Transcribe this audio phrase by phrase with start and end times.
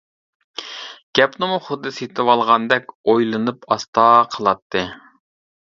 [1.19, 4.87] گەپنىمۇ خۇددى سېتىۋالغاندەك ئويلىنىپ ئاستا قىلاتتى.